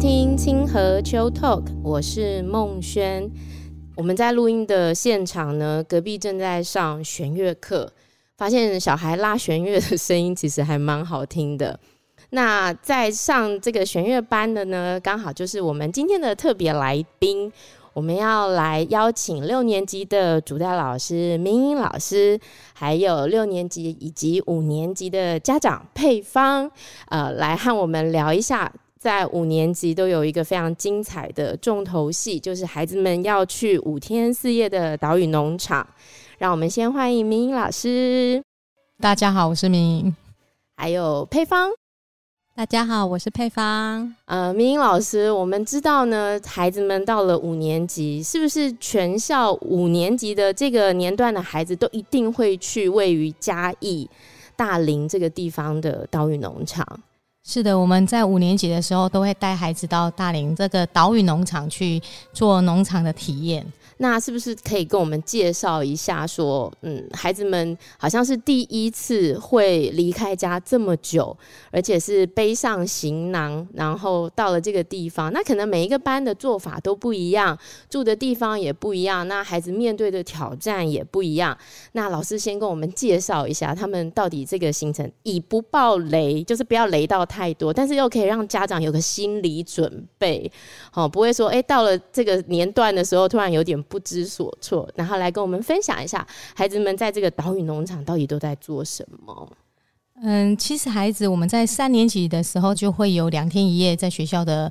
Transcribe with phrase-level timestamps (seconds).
[0.00, 3.30] 听清河秋 Talk，我是孟轩。
[3.94, 7.92] 我们在录音的现场呢，隔壁正在上弦乐课，
[8.38, 11.78] 发现小孩拉弦乐的声音其实还蛮好听的。
[12.30, 17.52] 那在上这个弦乐班的呢，刚好就是我们今天的特别来宾。
[17.92, 22.40] 我们要来邀请六年级的主带老师明英老师，
[22.72, 26.70] 还有六年级以及五年级的家长配方，
[27.08, 35.86] 呃，来和我们聊一下，在五年级都有一个非常精彩的重头戏，就是孩子们要去五天四夜的岛屿农场。
[36.36, 38.42] 让我们先欢迎明英老师。
[39.00, 40.16] 大家好，我是明英，
[40.76, 41.70] 还有配方。
[42.54, 44.14] 大家好，我是配方。
[44.26, 54.06] 呃，明英老师，我们知道呢，孩子们到了五年级，是不是全校五年级的这个年段的孩子都一定会去位于嘉义
[54.56, 56.86] 大林这个地方的岛屿农场？
[57.42, 62.00] 是的，我们在五年级的时候都会带孩子到大林这个岛屿农场去
[62.32, 63.66] 做农场的体验。
[64.02, 66.26] 那是不是可以跟我们介绍一下？
[66.26, 71.36] 说，嗯，孩子们好像是第一次会离开家这么久，
[71.70, 75.30] 而且是背上行囊，然后到了这个地方。
[75.34, 77.58] 那可能每一个班的做法都不一样，
[77.90, 81.54] 住的地方也不一样，那孩子面对的挑战也不一样。
[81.92, 90.50] 那老师先跟我们介绍一下，他们到底这个行程以不爆雷，就是不要雷到太多，但是又可以让家长有个心理准备，
[90.90, 93.78] 好，不会说，哎，到了这个年段的时候，突然有点。
[93.90, 96.24] 不知所措，然后来跟我们分享一下
[96.54, 99.52] 孩子们在这个岛屿农场到底都在做什么。
[100.22, 104.70] 嗯，其实孩子我们在三年级的时候就会有两天一夜在学校的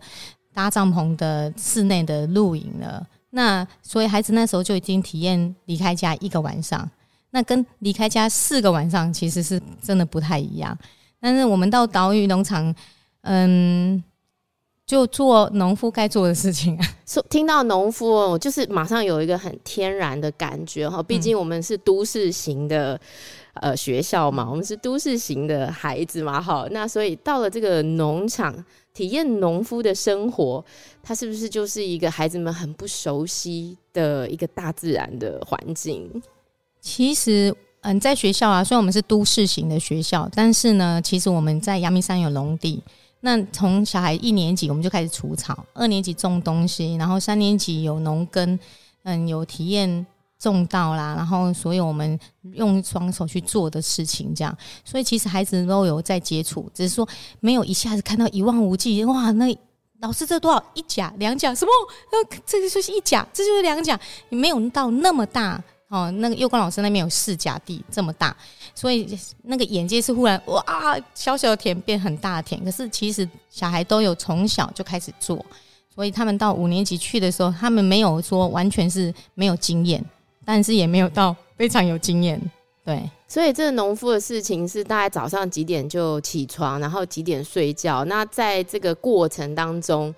[0.54, 3.06] 搭帐篷的室内的露营了。
[3.32, 6.90] 那所以孩子那时候就已经体验离开家一个晚上，
[7.32, 10.76] 那跟离开家四个晚上其实是真的不太一样。
[11.20, 12.74] 但是我们到岛屿农场，
[13.24, 14.02] 嗯。
[14.90, 16.86] 就做农夫该做的事情啊！
[17.06, 21.02] 说听到农夫，我就是马上有一个很天然的感觉哈。
[21.04, 23.00] 毕竟我们是都市型的
[23.54, 30.66] 呃学校嘛，我们是都市型的孩子嘛，好，那所以到了这个农场体验农夫的生活，
[31.04, 36.10] 它是不是就是一个孩子们很不熟悉的一个大自然的环境？
[36.82, 42.82] 其实，嗯，在学校啊，虽然我们是都市型的学校，但是呢，其实我们在阳明山有农地。
[43.22, 48.58] 那从小孩一年级我们就开始除草，二年级种东西，然后三年级有农耕，
[49.04, 50.06] 嗯，有体验
[50.38, 52.18] 种稻啦，然后所有我们
[52.54, 57.08] 用双手去做的事情，这样，所以其实孩子都有在接触，只是说
[57.42, 59.54] 没有一下子看到一望无际，哇，那
[60.00, 61.72] 老师这多少一甲两甲什么？
[62.12, 65.62] 那这个就是一甲，这就是两甲，你没有到那么大。
[65.90, 68.36] 哦，那个幼光老师那边有四甲地这么大，
[68.76, 70.64] 所以那个眼界是忽然哇，
[71.16, 72.64] 小小的田变很大的田。
[72.64, 75.44] 可是其实小孩都有从小就开始做，
[75.92, 80.04] 所以他们到五年级去的时候，他们没有说完全是没有经验，
[80.46, 82.40] 但是也没有到非常有经验。
[82.86, 88.06] 对，所以这个农夫的事情是大概早上几点就起床，然后几点睡觉。
[88.06, 90.14] 那在这个过程当中。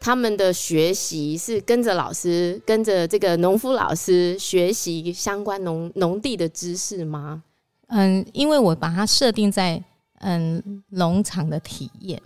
[0.00, 7.42] 他们的学习是跟着老师，跟着这个农夫老师学习相关农农地的知识吗？
[7.88, 9.80] 嗯，因为我把它设定在
[10.20, 12.20] 嗯农场的体验，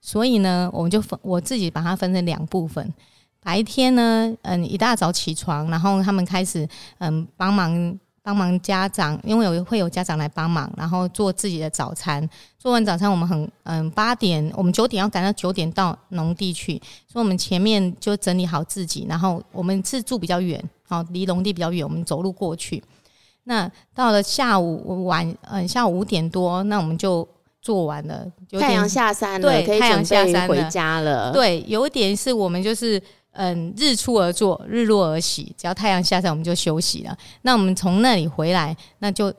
[0.00, 2.92] 所以呢，我们就分我自己把它分成两部分。
[3.40, 6.66] 白天呢，嗯，一大早起床，然后他们开始
[6.98, 7.98] 嗯帮忙。
[8.28, 12.28] 帮忙家长，因为有会有家长来帮忙，然后做自己的早餐。
[12.58, 16.74] 做完早餐，我们很嗯八点，我们九点要赶到九点到农地去，
[17.10, 19.06] 所以我们前面就整理好自己。
[19.08, 22.84] 然后我们是住比较远，好离农地比较远，我们走路过去。
[23.44, 27.26] 那到了下午晚嗯下午五点多，那我们就
[27.62, 28.26] 做完了。
[28.60, 31.32] 太阳下山了，对，可以太阳下山回家了。
[31.32, 33.02] 对，有一点是我们就是。
[33.40, 35.54] 嗯，日出而作，日落而息。
[35.56, 37.16] 只要太阳下山，我们就休息了。
[37.42, 39.32] 那我们从那里回来，那就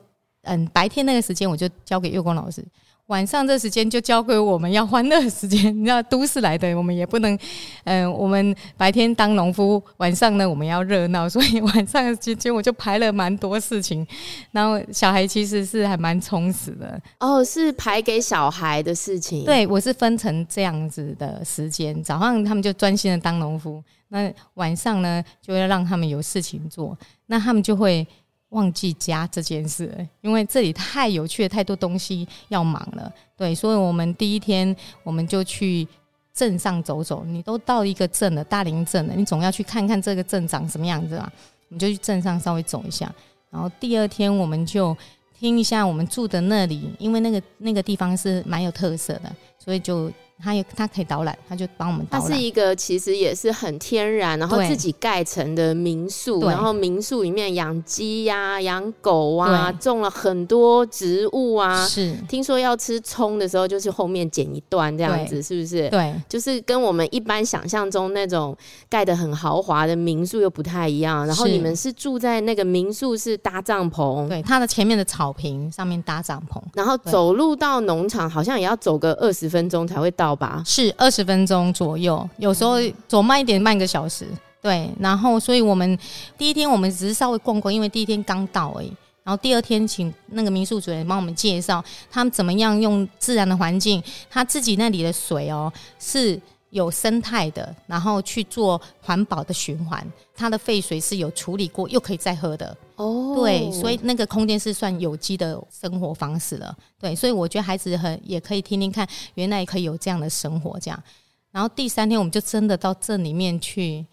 [0.44, 2.64] 嗯，白天那个时间我就交给月光老师。
[3.10, 7.36] 晚上这时间就交给我们要欢乐的时间，你知道都市来的，我们也不能，
[7.82, 14.06] 嗯， 我们白天当农夫，晚上呢我们要热闹，所以晚上的时间我就排了蛮多事情。
[14.52, 19.44] 然后小孩其实是还蛮充实的哦，是排给小孩的事情。
[19.44, 26.96] 对，我是分成这样子的时间，早上他们就专心的当农夫，那晚上呢就要让他们有事情做，
[27.26, 28.06] 那他们就会。
[28.50, 33.12] 忘记家这件事，因为这里太有趣了，太多东西要忙了。
[33.36, 35.86] 对，所以我们第一天我们就去
[36.32, 37.24] 镇上走走。
[37.24, 41.32] 你都到一个镇了，大林镇了，你总要去看看这个镇长什么样子吧？
[41.68, 43.12] 我们就去镇上稍微走一下。
[43.50, 44.96] 然后第二天我们就
[45.38, 50.10] 听一下我们住的那里，因为那个那个地方是蛮有特色的，所以就
[50.42, 52.28] 他有他可以导览，他就帮我们导览。
[52.28, 61.86] 它是一个其实也是很天然，然后自己盖成的民宿，然后民宿里面养鸡呀、养狗啊，种了很多植物啊。
[61.86, 65.88] 是，听说要吃葱的时候，就是后面剪一段这样子，是不是？
[65.90, 68.56] 对，就是跟我们一般想象中那种
[68.88, 71.26] 盖的很豪华的民宿又不太一样。
[71.26, 80.29] 然后你们是住在那个民宿是搭帐篷，对，它的前面的草坪上面搭帐篷，然后走路到农场好像也要走个二十分钟才会到。
[80.30, 82.76] 好吧，是二十分钟左右，有时候
[83.08, 84.24] 走慢一点，半个小时。
[84.62, 85.98] 对，然后所以我们
[86.38, 88.92] 第一天我们只是稍微逛逛，因为第一天刚到而已。
[89.24, 94.00] 然后第二天请那个民宿主人帮我们介绍他们怎么样用自然的环境，
[94.30, 102.76] 他自己那里的水哦是有生态的，然后去做环保的循环，它的废水是有处理过又可以再喝的。
[102.96, 106.76] 哦，对，所以那个空间是算有机的生活方式了。
[106.98, 111.02] 对，所以我觉得孩子很也可以听听看，原来也可以有这样的生活这样。
[111.50, 114.06] 然后第三天我们就真的到镇里面去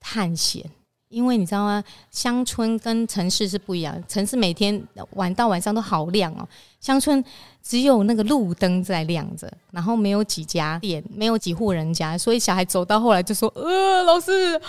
[0.00, 0.68] 探险，
[1.14, 1.82] 因为你知道吗？
[2.10, 4.82] 乡村跟城市是不一样，城市每天
[5.12, 6.46] 晚到晚上都好亮哦，
[6.80, 7.24] 乡村
[7.62, 14.60] 只有那个路灯在亮着，然后没有几家店，没有几户人家，所以小孩走到后来就说：“呃，老师。”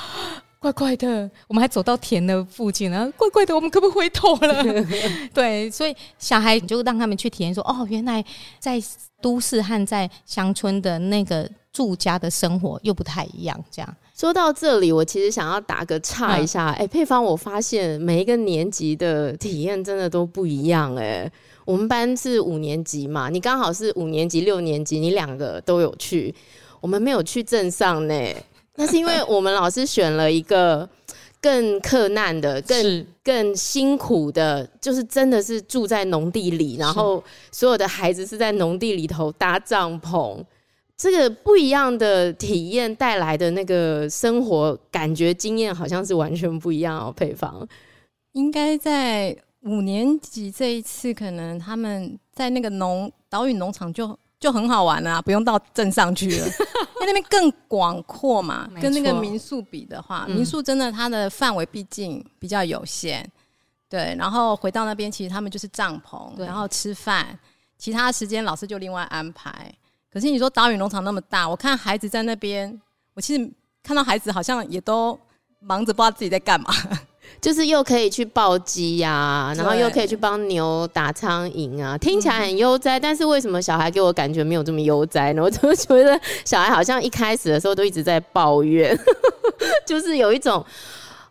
[0.58, 4.64] 怪怪的，我们还走到田的附近，然后怪怪的，我们可不可以回头了？
[5.32, 8.24] 对，所以小孩你就让他们去体验说，哦，原来
[8.58, 8.82] 在
[9.22, 13.64] 都市和在乡村的那个住家的生活又不太一样。
[13.70, 20.96] 这样说到这里，我其实想要打个岔一下，哎、嗯，佩芳，我发现每一个年级的体验真的都不一样。
[20.96, 21.30] 哎，
[21.66, 26.34] 我们班是五年级嘛，你刚好是五年级、六年级，你两个都有去，
[26.80, 28.16] 我们没有去镇上呢。
[28.76, 30.88] 那是因为我们老师选了一个
[31.42, 37.22] 更克难的、更更辛苦的，就是真的是住在农地里，然后
[37.52, 40.42] 所有的孩子是在农地里头搭帐篷，
[40.98, 47.14] 这个不一样的体验带来的那个生活感觉经验，好像是完全不一样哦。
[47.16, 47.68] 配方
[48.34, 54.18] 应该在五年级这一次，可能他们在那个农岛屿农场就。
[54.38, 56.46] 就很好玩啊，不用到镇上去了，
[57.00, 58.70] 因为那边更广阔嘛。
[58.80, 63.28] 跟那个民宿比的话，民宿真的它的范围毕竟比较有限。
[63.90, 67.40] 对，然后回到那边，其实他们就是帐篷，然后吃饭，
[67.80, 69.74] 其他时间老师就另外安排。
[70.16, 72.80] 可是你说岛屿农场那么大，我看孩子在那边，
[73.14, 73.52] 我其实
[73.84, 75.20] 看到孩子好像也都
[75.60, 76.74] 忙着不知道自己在干嘛。
[77.42, 82.98] 就是又可以去抱鸡呀，然后又可以去帮牛打苍蝇啊，听起来很悠哉。
[82.98, 85.44] 但是为什么小孩给我感觉没有这么悠哉呢？
[85.44, 88.98] 我怎么觉得小孩好像一开始的时候都一直在抱怨，
[89.86, 90.66] 就是有一种。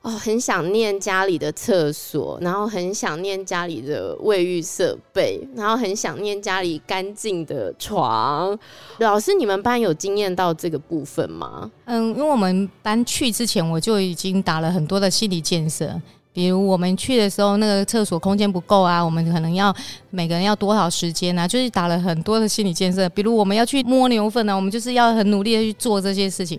[0.05, 8.56] 哦，很想念家里的厕所，然后很想念家里的卫浴设备，然后很想念家里干净的床。
[8.99, 11.71] 老师，你们班有经验到这个部分吗？
[11.87, 15.99] 嗯，因为我们班去之前，我就已经打了很多的心理建设。
[16.35, 19.73] 比如我们去的时候，那个厕所空间不够啊，我们可能要
[20.11, 21.47] 每个人要多少时间啊？
[21.47, 23.09] 就是打了很多的心理建设。
[23.11, 26.59] 比如我们要去摸牛粪呢、啊，我们就是要很努力的去做这些事情。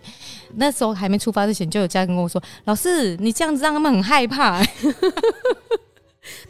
[0.55, 4.63] 那时候还没出发之前，就有家人跟我说：“老师，你这样子让他们很害怕。”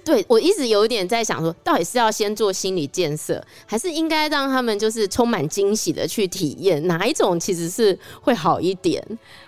[0.05, 6.85] 对，我一直有一点在想说，到底是要先做心理建设，还是应该让他们就是充满惊喜的去体验？
[6.85, 9.03] 哪一种其实是会好一点？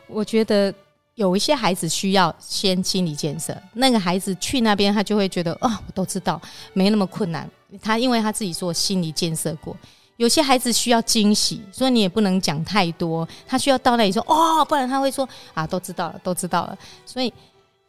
[0.07, 0.73] 我觉得。
[1.17, 6.39] 有一些孩子需要先心理建设，那个孩子去那边，他就会觉得哦，我都知道，
[6.73, 7.49] 没那么困难。
[7.81, 9.75] 他因为他自己做心理建设过。
[10.17, 16.77] 有些孩子需要惊喜，所以你也不能讲太多，他需要到那里说哦，不然他会说啊，都知道了，都知道了。
[17.03, 17.33] 所以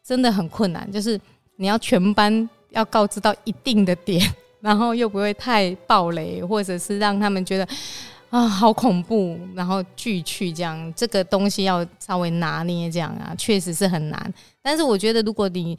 [0.02, 1.20] 真的很困难，就是
[1.56, 4.26] 你要全班要告知到一定的点，
[4.62, 7.68] 然后又不会太暴雷，或者是让他们觉得。
[8.30, 9.38] 啊，好恐怖！
[9.54, 14.34] 然后拒去这样，这个东西要稍微拿捏这样啊，确实是很难。
[14.60, 15.78] 但是我觉得，如果你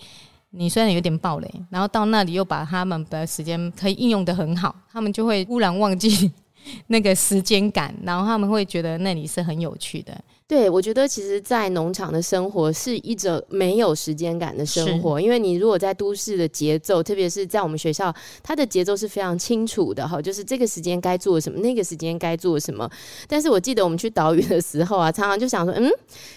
[0.49, 6.31] 你虽然有点暴雷，然后到那里又把他们的时间可以应用的很好，他们就会忽然忘记
[6.87, 10.19] 那个时间感，然后他们会觉得那里是很有趣的。
[10.49, 22.89] 对，我觉得其实，在农场的生活是一种没有时间感的生活，因为你如果在都市的节奏，特别是在我们学校，它的节奏是非常清楚的哈，就是这个时间该做什么，那个时间该做什么。
[23.27, 25.87] 但是我记得我们去岛屿的时候啊，常常就想说，嗯，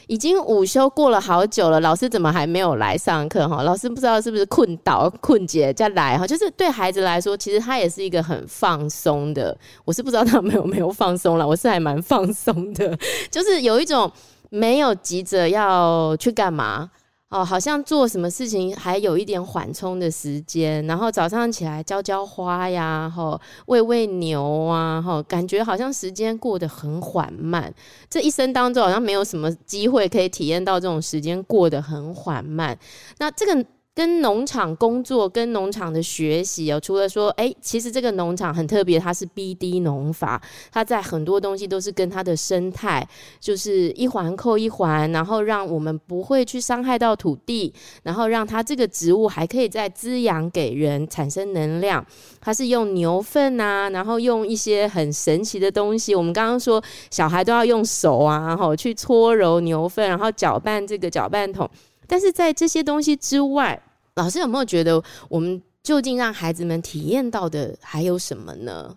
[0.08, 3.62] 已经午休过了好久了，老师怎么还没有来上课哈？
[3.62, 6.26] 老师不知道是不是困倒困姐再来哈？
[6.26, 9.56] 就是对孩子来说，其实他也是一个很放松的。
[9.86, 12.94] 我是不知道他们有没有放松了，我是还蛮放松的，
[13.32, 14.01] 就是有一种。
[14.50, 16.90] 没有急着要去干嘛，
[17.28, 27.72] 哦，好像做什么事情还有一点缓冲的时间，然后早上起来浇浇花呀，吼喂喂牛啊，吼感觉好像时间过得很缓慢。
[28.08, 32.78] 这一生当中好像没有什么机会可以体验到这种时间过得很缓慢。
[33.18, 33.64] 那这个。
[33.94, 40.40] 跟农场工作，跟农场的学习哦，除了说，哎、其实这个农场很特别，它是 BD 农法，
[40.72, 43.06] 它在很多东西都是跟它的生态，
[43.38, 47.70] 就是一环扣一环，然后让我们不会去伤害到土地，
[48.02, 52.02] 然后让它这个植物还可以再滋养给人，产生能量。
[52.40, 56.14] 它是用牛粪啊，然后用一些很神奇的东西。
[56.14, 61.68] 我们刚刚说，小孩都要用手啊，然后去搓揉牛粪，然后搅拌这个搅拌桶。
[62.12, 63.82] 但是在这些东西之外，
[64.16, 68.94] 老师有没有觉得我们究竟让孩子们体验到的还有什么呢？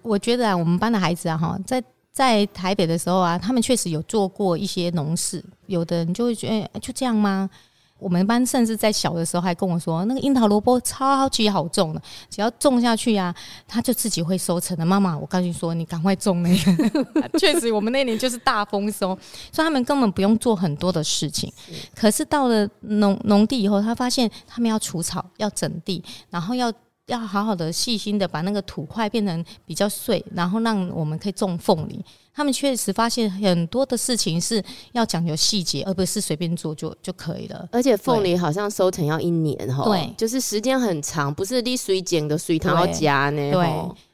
[0.00, 7.50] 我觉得啊，我们班的孩子啊，哈，在在台北的时候啊，他们确实有做过一些农事，有的人就会觉得，欸，就这样吗？
[7.98, 13.36] 我们班甚至在小的时候还跟我说，那个樱桃萝卜超级好种的，只要种下去呀、啊，
[13.66, 14.84] 它就自己会收成的。
[14.84, 17.28] 妈妈，我告诉你说，你赶快种那个。
[17.38, 19.18] 确实，我们那年就是大丰收，
[19.50, 21.52] 所以他们根本不用做很多的事情。
[21.94, 26.72] 可是到了农农地以后，他发现他们要除草、要整地，然后要
[27.06, 32.04] 要好好的细心的把那个土块变成比较碎，然后让我们可以种凤梨。
[32.34, 37.66] 他们确实发现很多的事情是要讲究细节，而不是随便做就就可以了。
[37.72, 43.52] 而且凤梨好像收成要一年哈，对，就是时间很长，不是滴水捡的水塘要加呢。
[43.52, 43.66] 对，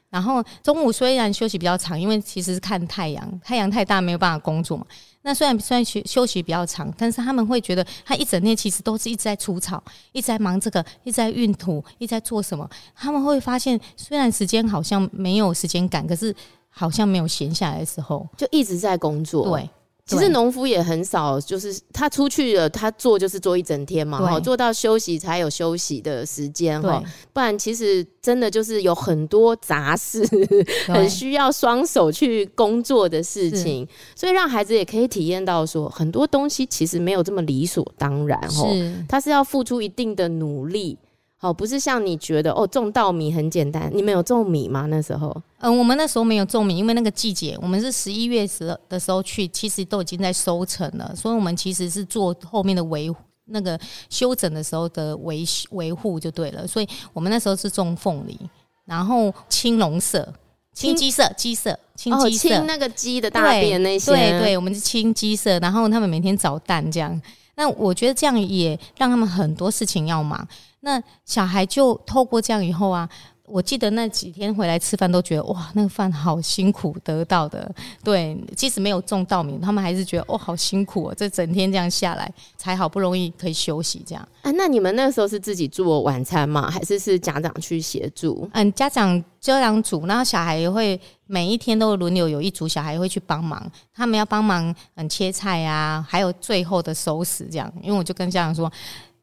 [0.09, 4.85] 然后中午虽然休息比较长，因为其实是看太阳，太阳太大没有办法工作嘛。
[5.23, 12.69] 那虽然虽然休休息比较长，但是他们会觉得他一整天其实都是一直在除草，一直在忙这个，一直在运土，一直在做什么。
[12.95, 16.35] 他们会发现，虽然时间好像没有时间感，可是。
[16.75, 19.47] 好像没有闲下来的时候，就一直在工作。
[19.47, 19.69] 对，
[20.05, 30.21] 其实农夫也很少，就是他出去了，他做就是做一整天嘛，哈，做到休息才有休息的时间哈，不然其实真的就是有很多杂事，
[30.87, 38.67] 很需要双手去工作的事情，所以让孩子也可以体验到说，很多东西其实没有这么理所当然，哈，
[39.07, 40.97] 他是要付出一定的努力。
[41.43, 43.91] 哦，不是像你觉得哦，种稻米很简单。
[43.93, 44.85] 你们有种米吗？
[44.89, 45.29] 那时候？
[45.59, 53.13] 嗯、呃，我们那时候没有种米，因为那个季节，我们是十一月时的时候去，其实都已经在收成了，所以我们其实是做后面的维
[53.47, 53.77] 那个
[54.09, 56.65] 修整的时候的维维护就对了。
[56.65, 58.39] 所以我们那时候是种凤梨，
[58.85, 60.25] 然后青龙色、
[60.73, 67.21] 青鸡色、鸡色、青鸡色，青那个鸡的大便那些，对对，对，我们是青鸡色，然后他们每天找蛋这样。
[67.55, 70.47] 那我觉得这样也让他们很多事情要忙。
[70.81, 73.07] 那小孩就透过这样以后啊，
[73.45, 77.69] 我记得那几天回来吃饭都觉得哇，那个饭好辛苦得到的。
[78.01, 84.27] 对，即使没有种稻米，他们还是觉得哦，好辛苦哦，这整天这样下来才好不容易可以休息这样。
[84.43, 86.71] 啊，那你们那时候是自己做晚餐吗？
[86.71, 88.49] 还是是家长去协助？
[88.53, 97.71] 嗯，家长家长煮，然后小孩也会每一天都轮流有一组小孩会去帮忙，他们要帮忙嗯切菜啊，还有最后的收拾这样。
[97.81, 98.71] 因为我就跟家长说，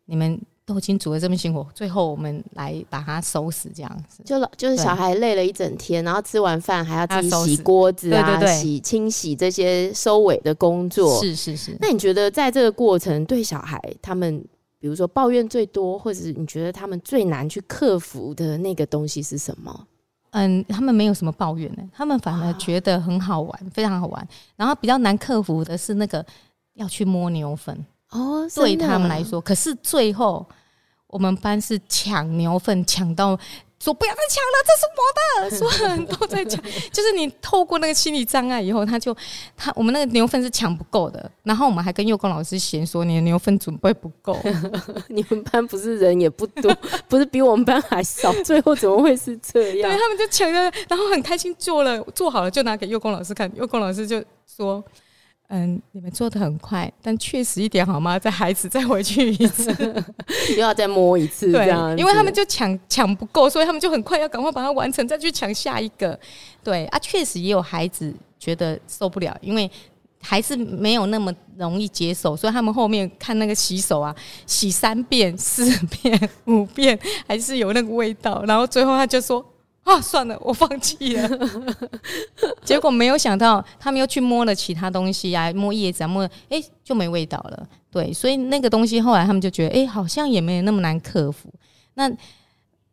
[0.05, 0.39] 你们。
[0.71, 4.23] 都已经煮的这么辛苦，最后我们来把它收拾，这样子。
[4.25, 11.21] 就就是小孩累了一整天，然后吃完饭还要自己洗锅子啊，对对对，洗清洗这些收尾的工作。
[11.21, 11.77] 是是是。
[11.81, 14.41] 那你觉得在这个过程，对小孩他们，
[14.79, 19.87] 比如说抱怨最多，或者是你觉得他们最难去克服的那个东西是什么？
[20.31, 24.29] 嗯，他们没有什么抱怨呢，他们反而觉得很好玩，非常好玩。
[24.55, 26.25] 然后比较难克服的是那个
[26.75, 27.77] 要去摸牛粪
[28.11, 30.47] 哦，对他们来说，可是最后。
[31.11, 33.39] 我们班是抢牛粪，抢到
[33.79, 35.57] 说不要再抢了，这是我的。
[35.57, 36.63] 所有人都在抢，
[36.93, 39.17] 就是你透过那个心理障碍以后，他就
[39.57, 41.31] 他我们那个牛粪是抢不够的。
[41.43, 44.39] 然后我们还跟幼工老师嫌说，你的牛粪准备不够。
[45.09, 46.73] 你们班不是人也不多，
[47.09, 49.91] 不是比我们班还少，最后怎么会是这样？
[49.91, 53.51] 对，他们就抢了，然后很开心做了，做好了就拿给幼工老师看。
[53.57, 54.85] 幼工老师就说。
[55.53, 58.17] 嗯，你们做的很快，但确实一点好吗？
[58.17, 59.75] 再孩子再回去一次，
[60.55, 61.99] 又要再摸一次，这样。
[61.99, 66.19] 因为他们就抢抢不够，所以他们就很快要赶快把它完成，再去抢下一个。
[66.63, 69.69] 对啊，确实也有孩子觉得受不了，因为
[70.23, 74.15] 还是没有那么容易接受，所以他们后面看那个洗手啊，
[74.47, 78.45] 洗三遍、四遍、五遍，还是有那个味道。
[78.47, 79.45] 然后最后他就说。
[79.91, 81.29] 啊，算了，我放弃了。
[82.65, 87.67] 结果没有想到，他们又去摸了其他东西啊，摸叶子啊，摸，哎、就没味道了。
[87.91, 91.53] 对，所以那个东西后来他们就觉得，哎、好像也没有那么难克服。
[91.95, 92.11] 那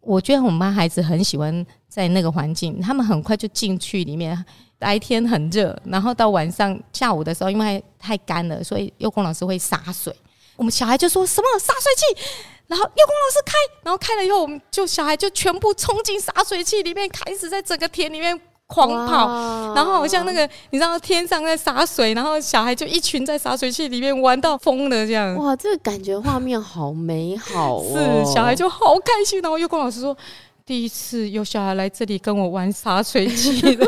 [0.01, 4.45] 我觉得我们班孩子很喜欢在那个环境，他们很快就进去里面。
[4.79, 10.15] 白天很热，然后到晚上下午的时候，因为太干了，所以幼工老师会洒水。
[10.55, 12.21] 我们小孩就说什么洒水器，
[12.67, 25.33] 然后月光老师开，然后开了以后，我们就小孩就全部冲进洒水器里面，开始在整个田里面狂跑，然后好像那个你知道天上在洒水，然后小孩就一群在洒水器里面玩到疯了这样。
[25.35, 28.25] 哇，这个感觉画面好美好哦！
[28.25, 30.15] 是小孩就好开心，然后月光老师说，
[30.65, 33.87] 第一次有小孩来这里跟我玩洒水器了。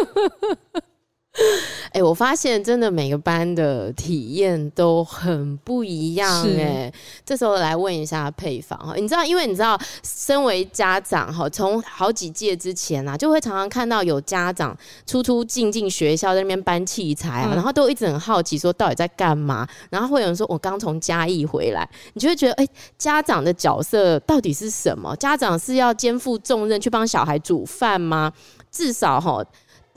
[1.89, 6.91] 哎、欸，我发现真的每个班的体验都很不一样哎。
[7.23, 19.67] 这时候来问一下配方哈，你知道，因为你知道，身为家长哈，从好几届之前啊，就会常常看到有家长出出进进学校在那边搬器材啊，然后都一直很好奇说到底在干嘛。
[19.89, 25.15] 然后会有人说我刚从嘉义回来，你就会觉得哎、欸，家长的角色到底是什么？
[25.15, 28.33] 家长是要肩负重任去帮小孩煮饭吗？
[28.71, 29.43] 至少哈。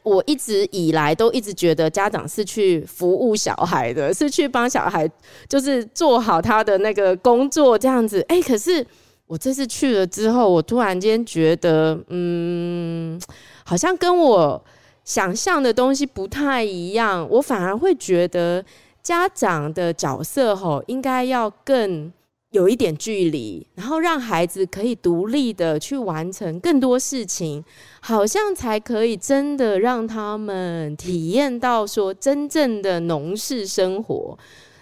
[0.02, 5.08] 我一直以来都一直觉得家长是去服务小孩的，是去帮小孩，
[5.48, 8.24] 就是做好他的那个工作这样子。
[8.28, 8.84] 哎、可是
[9.26, 13.20] 我这次去了之后，我突然间觉得，嗯，
[13.64, 14.64] 好像跟我
[15.04, 17.26] 想象的东西不太一样。
[17.30, 18.64] 我反而会觉得
[19.02, 22.12] 家长的角色吼，应该要更。
[22.52, 27.64] 有一点距离，然后让孩子可以独立的去完成更多事情，
[28.00, 34.38] 好像才可以真的让他们体验到说真正的农事生活。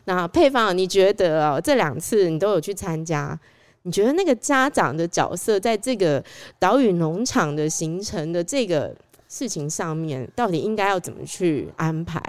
[0.06, 3.38] 那佩芳，你觉得哦，这两次你都有去参加，
[3.82, 6.22] 你觉得那个家长的角色在这个
[6.58, 8.92] 岛屿农场的形成的这个
[9.28, 12.20] 事情上面，到底应该要怎么去安排？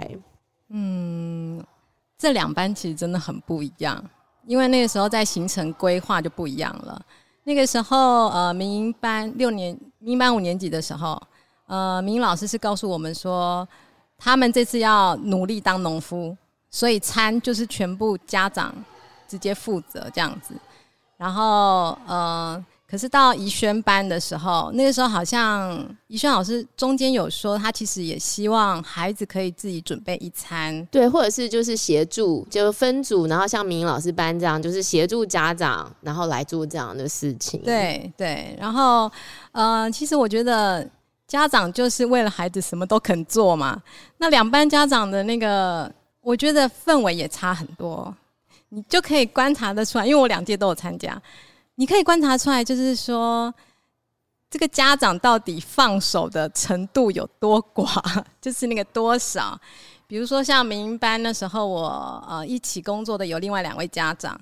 [0.68, 1.60] 嗯，
[2.16, 4.08] 这两班其实真的很不一样。
[4.46, 7.00] 因为那个时候在行程规划就不一样了。
[7.44, 11.20] 那个时候，呃，民营班六年，民营班五年级的时候，
[11.66, 13.66] 呃，民营老师是告诉我们说，
[14.16, 16.36] 他们这次要努力当农夫，
[16.70, 18.74] 所以餐就是全部家长
[19.26, 20.54] 直接负责这样子。
[21.16, 22.64] 然后，呃。
[22.92, 37.62] 可是到怡轩班的时候，那个时候好像怡轩老师中间有说，他其实也希望孩子可以自己准备一餐，对，或者是就是协助，就分组，然后像明老师班这样，就是协助家长，然后来做这样的事情。
[37.62, 39.10] 对对，然后
[39.52, 40.86] 呃，其实我觉得
[41.26, 43.82] 家长就是为了孩子什么都肯做嘛。
[44.18, 48.14] 那两班家长的那个，我觉得氛围也差很多，
[48.68, 51.18] 你就可以观察得出来，因为我两届都有参加。
[51.76, 53.52] 你可以观察出来，就是说，
[54.50, 58.02] 这个家长到底放手的程度有多寡，
[58.40, 59.58] 就是那个多少。
[60.06, 64.38] 比如说，像民营班那时候，我呃一起工作的有另外两位家长。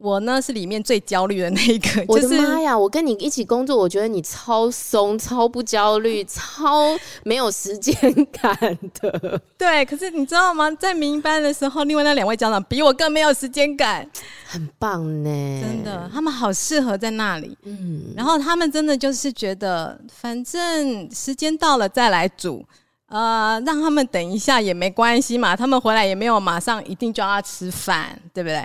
[0.00, 2.78] 我呢是里面最焦虑的那一个， 我的妈呀！
[2.78, 7.94] 我跟你一起工作，我觉得你超松、超不焦虑、 超没有时间
[8.26, 8.56] 感
[9.00, 9.40] 的。
[9.58, 10.70] 对，可是你知道吗？
[10.70, 14.08] 在民营班的时候，另外那两位家长比我更没有时间感，
[14.46, 17.58] 很棒呢，真的，他们好适合在那里。
[17.64, 22.64] 嗯，然后他们真的就是觉得，反正时间到了再来煮，
[23.08, 28.64] 呃，让他们等一下也没关系嘛，他们回来也没有马上一定就要吃饭，对不对？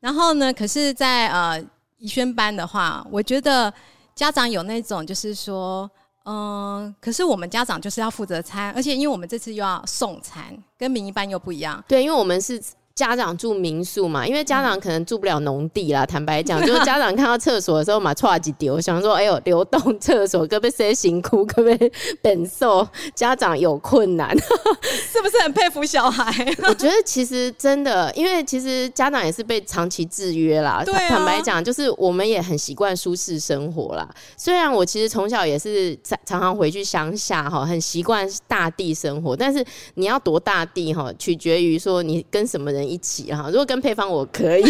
[0.00, 0.52] 然后呢？
[0.52, 1.62] 可是在，呃
[1.98, 3.72] 宜轩班的话，我觉得
[4.14, 5.90] 家长有那种，就是说，
[6.24, 11.84] 嗯、可是我们家长就是要负责餐，而且因为我们这次又要送餐，跟民营班又不一样。
[11.86, 12.60] 对，因为我们是。
[12.94, 16.04] 家长住民宿嘛，因为家长可能住不了农地啦。
[16.04, 26.30] 坦白讲， 就是家长看到厕所的时候嘛，唰几丢，想说：“哎呦，流动厕所，可不可以谁辛苦，可不可以忍受？”家长有困难， 是不是很佩服小孩？
[26.68, 30.82] 我觉得其实真的，因为其实家长也是被长期制约啦。
[30.84, 34.06] 对啊，坦白讲，就是我们也很习惯舒适生活啦。
[34.36, 42.79] 虽然我其实从小也是常常回去乡下哈，很习惯大地生活，但是你要多大地哈，取决于说你跟什么人。
[42.88, 44.64] 一起哈，如果跟配方我可以，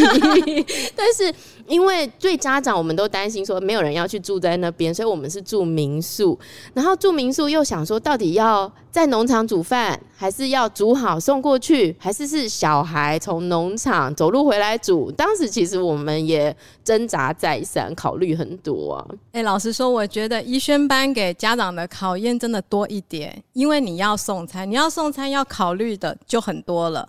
[0.97, 1.33] 但是
[1.67, 6.39] 因为对家长，我们都担心说没有人要去住在那边，所以我们是住民宿。
[6.75, 15.11] 然后住民宿又想说，到底要在农场煮饭，还是要煮好送过去，还是是小孩从农场走路回来煮？
[15.13, 19.07] 当时其实我们也挣扎再三，考虑很多啊。
[19.33, 27.09] 哎、老实说，我觉得医轩班给家长的考验真的多一点，因为你要送餐，你要送餐要考虑的就很多了。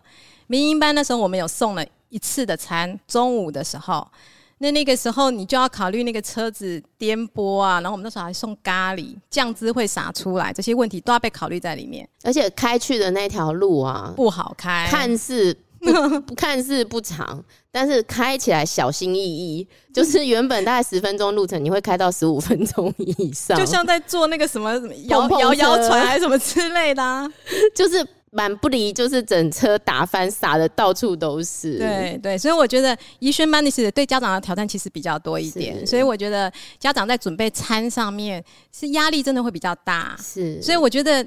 [0.52, 4.06] 民营班的时候，我们有送了一次的餐，中午的时候，
[4.58, 12.06] 那那个时候你就要考虑那个车子颠簸啊，然后我们那时候还送咖喱，酱汁会洒出来，这些问题都要被考虑在里面。
[12.24, 15.56] 而且开去的那条路啊，不好开，看似
[16.28, 27.26] 不看似不长，但是开起来小心翼翼，就是原本大概十分钟路程，你会开到十五分钟以上，就像在坐那个什么摇摇摇船还是什么之类的啊，
[27.74, 28.06] 就是。
[28.32, 31.78] 满不离就是整车打翻，洒的到处都是。
[31.78, 40.18] 对对，所以我觉得宜萱班的是对家长的挑战其实比较多一点，所以我觉得家长在准备餐上面是压力真的会比较大。
[40.20, 41.24] 是，所以我觉得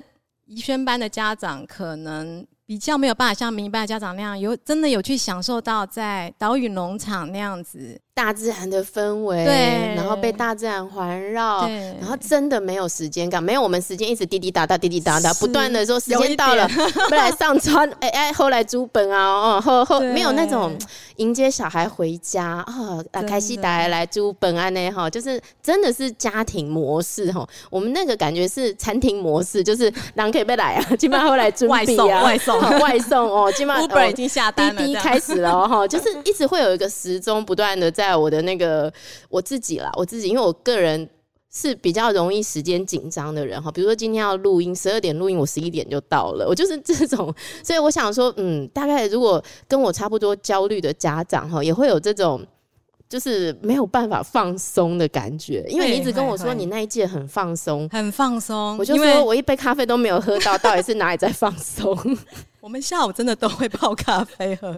[0.47, 2.45] 宜轩班的家长可能。
[2.66, 11.68] 比较没有办法像明白家长那样有真的有去享受到在岛屿农场那样子大自然的氛围，对，然后被大自然环绕，
[12.00, 16.66] 然后真的没有时间感，没有我们时间一直滴滴答答滴滴答答不断的说时间到了，
[17.11, 20.79] 不来上传，哎哎，后来租本啊，哦后后没有那种
[21.16, 32.54] 迎接小孩回家哦，啊开西达来租本啊那哈，就是真的是家庭模式哈，我们那个感觉是餐厅模式，就是狼可以被来啊， 基本上后来准备啊外送。
[32.81, 38.93] 外送哦，基本上 Uber 已经下单了，滴滴开始了哈，就是一直会有一个时钟不断的在我的那个
[39.29, 41.09] 我自己啦，我自己，因为我个人
[41.53, 52.45] 是比较容易时间紧张的人哈，比如说今天要录音，十二点录音，我十一点就到了，我就是 这种，所以我想说，嗯，大概如果跟我差不多焦虑的家长哈，也会有这种。
[53.14, 58.77] 就是没有办法放松的感觉，因为你一直跟我说你那一届很放松，很放松。
[58.77, 61.96] 我就说我一杯咖啡都没有喝到，到底是哪里在放松？
[62.61, 64.77] 我们下午真的都会泡咖啡喝，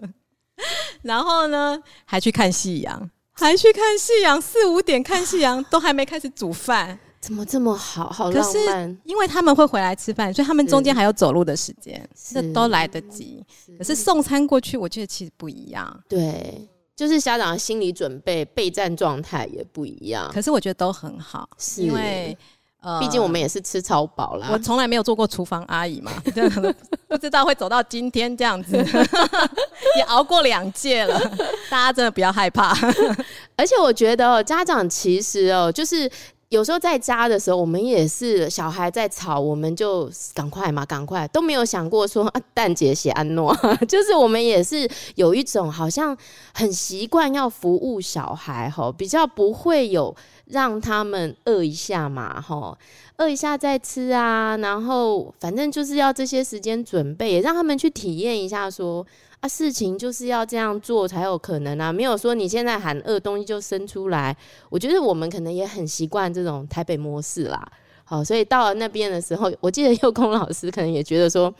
[1.00, 8.10] 然后呢还去看夕阳，还去看夕阳，四五点看夕阳都还没开始煮饭，怎么这么好？
[8.10, 8.98] 好浪漫。
[9.04, 13.42] 因为他们会回来吃饭，所以他们中间还有走路的时间，这都来得及。
[13.78, 16.02] 可是送餐过去，我觉得其实不一样。
[16.06, 16.68] 对。
[16.96, 22.36] 就是家长的心理准备、备战状态也不一样，可是我觉得都很好，是因为
[22.80, 24.48] 呃，毕竟我们也是吃超饱啦。
[24.50, 26.10] 我从来没有做过厨房阿姨嘛，
[27.08, 28.76] 不知道会走到今天这样子，
[29.96, 31.20] 也熬过两届了，
[31.68, 32.74] 大家真的不要害怕。
[33.56, 36.10] 而且我觉得家长其实哦，就是。
[36.48, 43.52] 有时候在家的时候，我们也是小孩在吵，我们就赶快嘛，赶快都没有想过说啊，蛋姐写安诺，
[43.88, 46.16] 就是我们也是有一种好像
[46.54, 50.14] 很习惯要服务小孩吼，比较不会有
[50.46, 52.78] 让他们饿一下嘛吼，
[53.16, 59.04] 饿一下再吃啊，然后反正就是要这些时间准备，也让他们去体验一下说。
[59.46, 61.92] 啊，事情就是要这样做才有可能啊！
[61.92, 64.36] 没有说你现在喊饿，东西就生出来。
[64.68, 67.64] 我觉得我们可能也很习惯这种台北模式啦。
[68.04, 71.54] 好，所以到了那边的时候，我记得幼空老师可能也觉得说。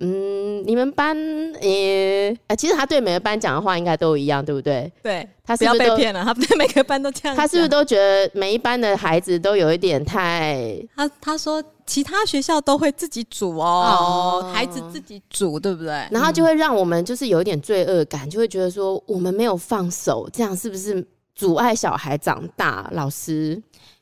[0.00, 1.16] 嗯，你们班
[1.60, 4.88] 也，呃，其实他对每个班讲的话应该都一样，对不对？
[5.02, 6.22] 对，他是不是不要被骗了？
[6.24, 7.36] 他对每个班都这样。
[7.36, 10.78] 他是不是都觉得每一班的孩子都有一点太……
[10.94, 16.06] 他他说其他学校都会自己煮哦，哦孩子自己煮，对不对？
[16.10, 22.88] 然后就会让我们就是有一点罪恶感，就会觉得说我们没有放手，这样是不是阻碍小孩长大？
[22.92, 23.60] 老师。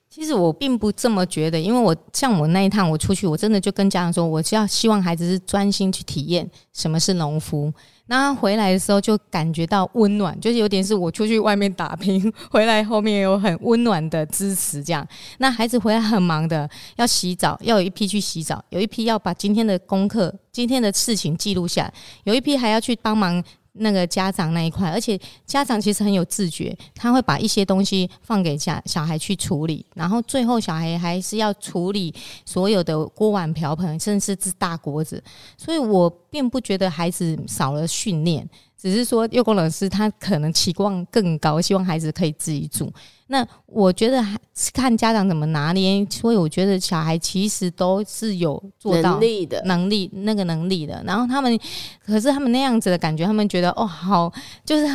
[0.09, 7.73] 其实我并不这么觉得，因为我像我那一趟我出去，我真的就跟家长说，我是要希望孩子是专心去体验什么是农夫。
[8.07, 15.07] 那回来的时候就感觉到温暖，就是有点是我出去外面打拼， 回来后面有很温暖的支持这样。
[15.39, 23.43] 那孩子回来很忙的，要洗澡，要有一批去洗澡，有一批要把今天的功课、今天的事情记录下来，有一批还要去帮忙。
[23.79, 35.23] 那个家长那一块，而且家长其实很有自觉，他会把一些东西放给家小孩去处理，然后最后小孩还是要处理所有的锅碗瓢盆，甚至是大锅子，
[35.57, 38.49] 所以我并不觉得孩子少了训练。
[38.79, 42.93] 只是说，幼工老师他可能期望更高，希望孩子可以自己煮。
[43.29, 44.39] 那我觉得还
[44.73, 46.07] 看家长怎么拿捏。
[46.11, 51.03] 所以我觉得小孩其实都是有做到能力的能力，那个能力的。
[51.07, 51.59] 然后他们，
[52.05, 54.31] 可是他们那样子的感觉，他们觉得哦，好，
[54.65, 54.87] 就是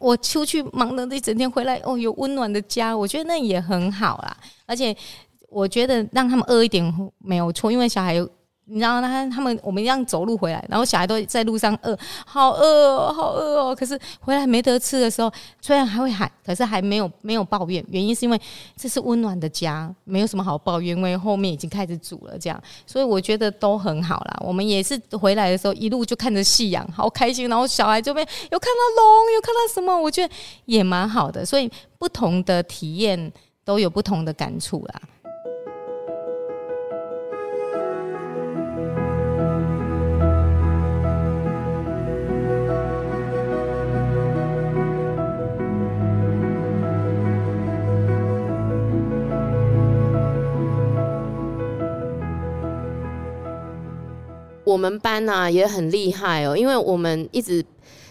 [0.00, 4.36] 我出去忙了一整天回来，哦，有温暖的家，我觉得那也很好啦。
[4.64, 4.96] 而且
[5.50, 6.82] 我觉得让他们饿一点
[7.18, 8.16] 没有错，因为小孩。
[8.68, 13.74] 你知道他他们我们一样走路回来，然后小孩都在路上饿，好饿哦，好饿哦。
[13.74, 17.84] 可是回来没得吃的时候，虽然还会喊，可是还没有没有抱怨。
[17.88, 18.40] 原因是因为
[18.76, 22.60] 这是温暖的家，没有什么好抱怨，因为后面已经开始煮了这样。
[22.84, 24.36] 所以我觉得都很好啦。
[24.40, 27.48] 我们也是回来的时候一路就看着夕阳，好开心。
[27.48, 31.46] 然后小孩这边有看到龙，有看到什么，我觉得也蛮好的。
[31.46, 33.32] 所以不同的体验
[33.64, 35.00] 都有不同的感触啦。
[54.76, 57.64] 我们班呢、也很厉害哦，因为我们一直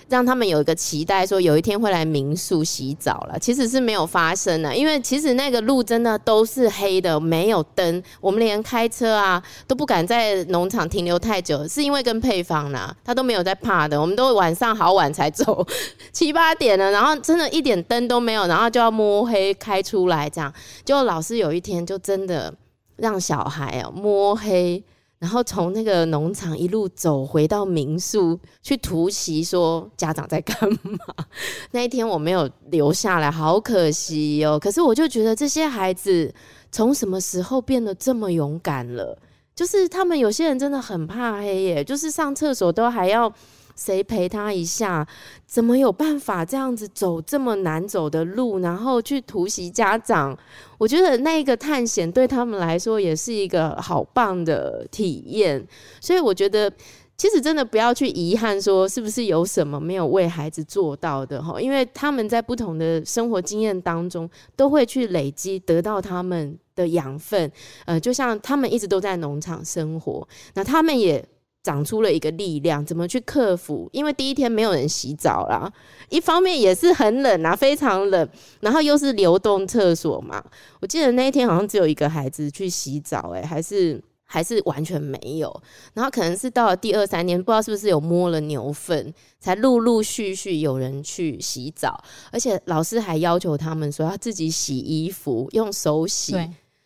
[0.09, 3.37] 让他们有一个期待，说有一天会来民宿洗澡了。
[3.37, 14.01] 其实是没有发生的，因为其实那个路真的都是黑的，没有灯，我们连开车啊都不敢在农场停留太久，是因为跟配方呢，他都没有在怕的。
[14.01, 15.63] 我们都晚上好晚才走，
[16.11, 20.51] 七八点了，然后真的一点灯都没有，然后就要摸黑开出来，这样。
[20.83, 22.51] 就老师有一天就真的
[22.95, 24.83] 让小孩啊摸黑。
[25.19, 30.99] 然后从那个农场一路走回到民宿去突袭，说家长在干嘛？
[31.71, 34.59] 那一天我没有留下来，好可惜哦。
[34.59, 36.33] 可是我就觉得这些孩子
[36.71, 39.17] 从什么时候变得这么勇敢了？
[39.55, 43.33] 就是他们有些人真的很怕黑耶，就是上厕所都还要。
[43.75, 45.05] 谁陪他一下？
[45.45, 50.37] 怎么有办法这样子走这么难走的路，然后去突袭家长？
[50.77, 55.65] 我觉得那个探险对他们来说也是一个好棒的体验。
[56.01, 56.71] 所以我觉得，
[57.17, 67.51] 其实真的不要去遗憾说是不是有什么没有为孩子做到的哈，因为他们在不同的生活经验当中都会去累积，得到他们的养分。
[67.85, 71.25] 呃，就像他们一直都在农场生活，那他们也。
[71.65, 73.89] 长出了一个力量，怎么去克服？
[73.91, 75.67] 因为第一天没有人洗澡啦，
[76.09, 80.43] 一方面也是很冷啊，非常冷，然后又是流动厕所嘛。
[80.79, 85.61] 我记得那一天好像只有一个孩子去洗澡，欸，诶，还是还是完全没有。
[85.95, 91.99] 然后可能是到了第二三天，不知道是不是有摸了牛粪，才陆陆续续有人去洗澡，
[92.31, 96.35] 而且老师还要求他们说要自己洗衣服，用手洗。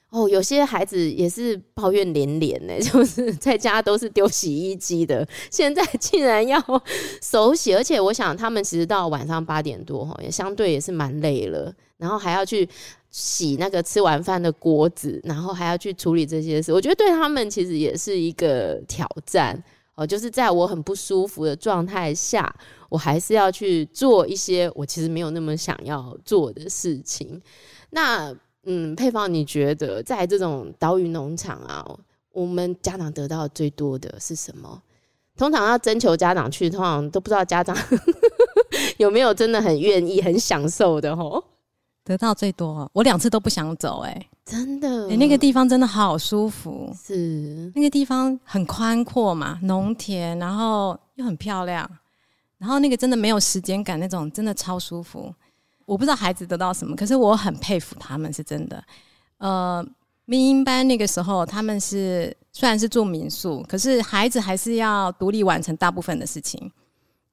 [0.10, 6.60] 哦，有些孩子也是抱怨连连呢， 就是在家都是丢洗衣机的，现在竟然要
[7.22, 12.68] 手洗，而且我想他们其实到晚上八点多哈，也相对也是蛮累了，然后还要去
[13.12, 22.52] 洗那个吃完饭的锅子，然后还要去处理这些事，我觉得对他们其实也是一个挑战哦，就是在我很不舒服的状态下，
[22.90, 27.40] 我还是要去做一些我其实没有那么想要做的事情，
[27.92, 28.36] 那。
[28.72, 31.84] 嗯，配方，你觉得在这种岛屿农场啊，
[32.32, 34.80] 我们家长得到最多的是什么？
[35.36, 37.76] 通常要征求家长去，通常都不知道家长
[38.98, 41.44] 有没有真的很愿意、很享受的哦。
[42.04, 51.90] 得到最多，我两次都不想走，欸，哎，真的，欸，那个地方真的好舒服，是那个地方很宽阔嘛，农田，然后又很漂亮，
[52.60, 55.34] 然后那个真的没有时间感，那种真的超舒服。
[55.90, 58.84] 我不知道孩子得到什么，可是我很佩服他们，是真的。
[59.40, 59.84] 呃，
[60.26, 66.72] 民营班那个时候，他们是虽然是住民宿，可是孩子还是要独立完成大部分的事情。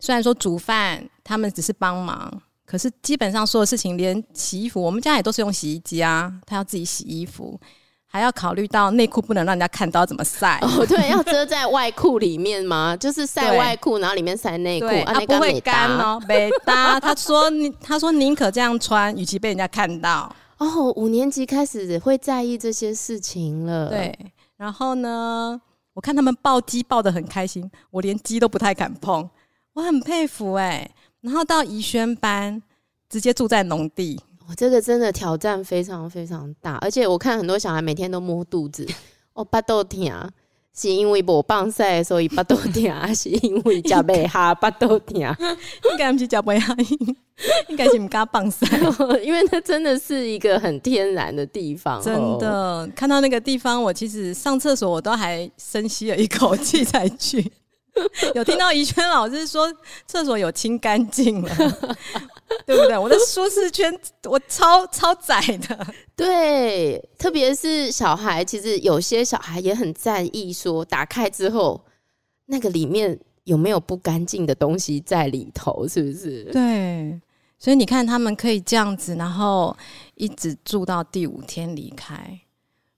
[0.01, 7.61] 虽然说煮饭他们只是帮忙，可是基本上所有事情，连洗衣服，我们家也都是用洗衣机啊，他要自己洗衣服。
[8.09, 12.97] 还要考虑到内裤不能让人家看到怎么晒哦，对，要遮在外裤里面吗？
[13.01, 16.99] 就是晒外裤，然后里面晒内裤，啊，不会干哦，没搭。
[17.01, 20.35] 他说你，他说宁可这样穿，与其被人家看到。
[20.59, 23.91] 哦，五年级开始会在意这些事情了。
[23.91, 24.17] 对，
[24.57, 25.61] 然后呢，
[25.93, 29.29] 我看他们抱鸡抱得很开心，我连鸡都不太敢碰，
[29.75, 30.91] 我很佩服哎、欸。
[31.21, 32.63] 然后到宜萱班，
[33.11, 34.19] 直接住在农地。
[34.49, 38.87] 我这个真的挑战非常非常大，而且我看很多小孩每天都摸肚子，
[39.35, 40.31] 哦，巴肚疼，
[40.75, 45.19] 是因为无棒赛，所以巴豆疼，还是因为脚背哈巴豆疼？
[45.91, 46.77] 应该不是脚背哈，
[47.69, 48.67] 应该是唔敢棒赛，
[49.23, 52.01] 因为它真的是一个很天然的地方。
[52.03, 57.53] 真的，看到那个地方，我其实上厕所我都还深吸了一口气才去。
[58.35, 59.73] 有听到宜萱老师说
[60.07, 61.51] 厕所有清干净了，
[62.67, 62.97] 对不对？
[62.97, 63.93] 我的舒适圈
[64.25, 71.85] 我超超窄的，对，特别是小孩，其实有些小孩也很在意，说打开之后
[72.47, 76.45] 那个里面有没有不干净的东西在里头，是不是？
[76.53, 77.21] 对，
[77.59, 79.77] 所以你看他们可以这样子，然后
[80.15, 82.41] 一直住到第五天离开。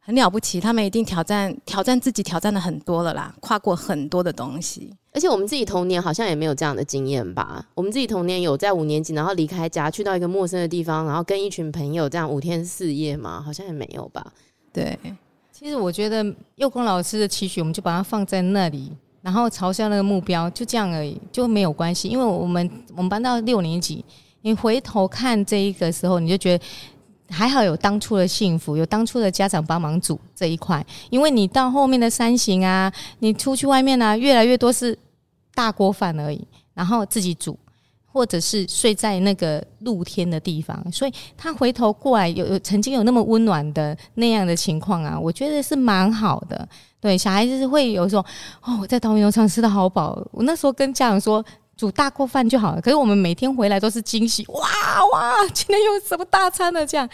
[0.09, 4.90] 很了不起，他们一定挑战挑战自己，挑战了很多了啦，跨过很多的东西。
[5.12, 7.62] 而且我们自己童年好像也没有这样的经验吧？
[7.75, 13.42] 我们自己童年有在五年级，然后离开家去到一个陌生的地方，然后跟一群朋友这样五天四夜吗？
[13.44, 14.27] 好像也没有吧？
[14.73, 14.99] 对，
[15.53, 18.90] 其实我觉得幼工老师的期许，我们就把它放在那里，
[19.21, 22.09] 然后朝向那个目标，就这样而已，就没有关系。
[22.09, 24.03] 因为我们我们班到六年级，
[24.40, 26.64] 你回头看这一个时候，你就觉得。
[27.31, 34.99] 还好有当初的幸福，有当初的家长帮忙煮这一块，因为你到后面的山行啊，你出去外面啊，越来越多是
[35.55, 37.59] 大锅饭而已，然后自己煮，
[38.07, 46.69] 或者是睡在那个露天的地方，所以他回头过来有有曾经有那么温暖的那样的情况啊，我觉得是蛮好的。
[47.01, 48.25] 对，小孩子会有说
[48.62, 51.45] 哦，我在岛屿农场吃得好饱，我那时候跟家长说。
[51.79, 52.81] 煮大锅饭就好了。
[52.83, 54.61] 可是我们每天回来都是惊喜，哇
[55.12, 56.85] 哇，今天有什么大餐呢？
[56.85, 57.09] 这样，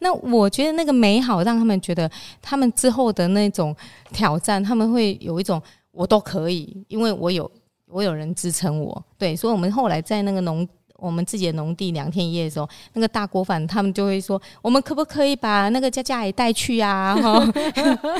[0.00, 2.10] 那我觉得那个美好让他们觉得，
[2.42, 3.74] 他们之后的那种
[4.12, 7.50] 挑战，他们会有一种我都可以，因为我有
[7.86, 9.02] 我有人支撑我。
[9.16, 10.68] 对，所以，我们后来在那个农。
[10.98, 17.14] 我们自己的农地两天一夜的时候，那个大锅饭，他们就会说：“我们可不可以把那个佳佳也带去啊？
[17.22, 17.52] 哈，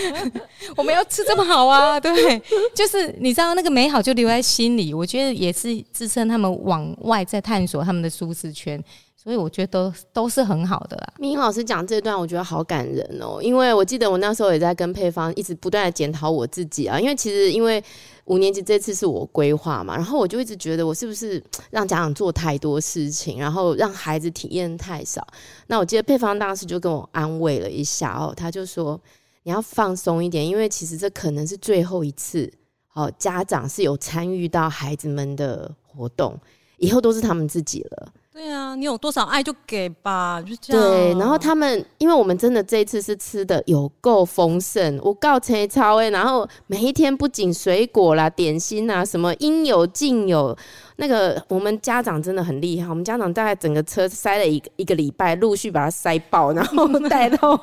[0.77, 1.99] 我们要吃这么好啊？
[1.99, 2.41] 对，
[2.75, 8.83] 就是你知道那个美好就留在心里，我觉得也是支撑他们往外在探索他们的舒适圈。”
[9.21, 11.15] 所以我觉得都是很好的啦。
[11.19, 17.83] 明老师讲这段，我觉得好感人哦，因为我记得我那时候也在跟配方一直不断的检讨我自己啊，因为其实因为
[18.27, 25.27] 五年级这次是我规划嘛，然后我就一直觉得我是不是让家长做太多事情，然后让孩子体验太少。
[25.67, 28.99] 那我记得配方当时就跟我安慰了一下哦，他就说
[29.43, 32.49] 你要放松一点，因为其实这可能是最后一次
[32.95, 36.39] 哦，家长是有参与到孩子们的活动，
[36.77, 38.13] 以后都是他们自己了。
[38.39, 40.81] 对啊，你有多少爱就给吧，就这样。
[40.81, 50.57] 对，然后他们，因为我们真的这一次是吃的有够丰盛，我告陈超哎，然后每一天不仅水果啦、点心啊，什么应有尽有。
[50.99, 57.61] 那个我们家长真的很厉害，我们家长大概整个车塞了一个一个礼拜，陆续把它塞爆，然后带到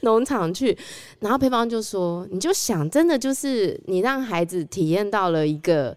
[0.00, 0.76] 农场去。
[1.20, 5.96] 然后配方就说：“你就想，真的就是你让孩子体验到了一个。”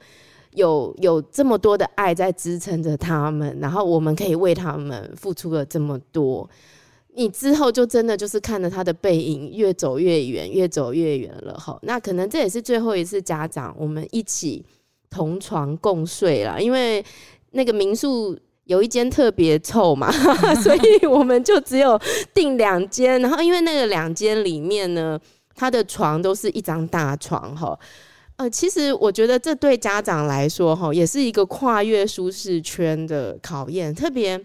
[0.55, 6.49] 有有这么多的爱在支撑着他们，然后我们可以为他们付出了这么多，
[7.13, 11.77] 你之后就真的就是看着他的背影越走越远，越走越远了哈。
[11.83, 14.65] 那可能这也是最后一次家长我们一起
[15.09, 17.03] 同床共睡了，因为
[17.51, 20.11] 那个民宿有一间特别臭嘛，
[20.63, 21.99] 所以我们就只有
[22.33, 25.19] 订两间，然后因为那个两间里面呢，
[25.55, 27.77] 他的床都是一张大床哈。
[28.39, 33.93] 呃，其实我觉得这对家长来说，哈，也是一个跨越舒适圈的考验。
[33.93, 34.39] 特别，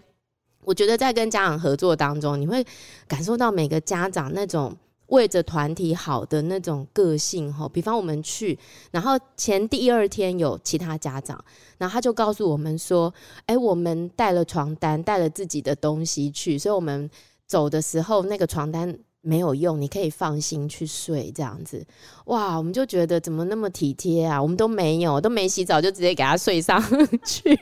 [0.65, 2.61] 我觉得在跟家长合作当中，你会
[3.07, 4.75] 感受到每个家长那种
[5.07, 7.69] 为着团体好的那种个性，哈。
[7.69, 8.59] 比方我们去，
[8.91, 11.41] 然后前第二天有其他家长，
[11.77, 13.13] 然后他就告诉我们说
[13.47, 17.09] ：“哎，我们带了床单，带了自己的东西去，所以我们
[17.47, 18.93] 走的时候那个床单。”
[19.25, 21.83] 没有用，你可以放心去睡这样子，
[22.25, 24.39] 哇，我们就觉得怎么那么体贴啊？
[24.39, 26.79] 我们都没有，都没洗澡就直接给他睡上
[27.25, 27.55] 去。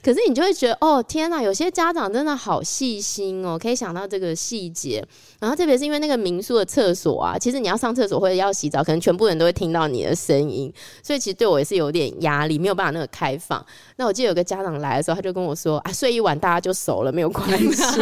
[0.00, 5.04] 可是你就会觉得，哦，天哪，有些家长真的好细心哦，可以想到这个细节。
[5.40, 10.72] 然后特别是因为那个民宿的厕所啊，其实你要上厕所或者要洗澡，可能全部人都会听到你的声音，
[11.02, 13.64] 所以其实对我也是有点压力，没有办法那个开放。
[13.96, 18.00] 那我记得有个家长来的时候，他就跟我说啊，睡一晚大家就熟了，没有关系。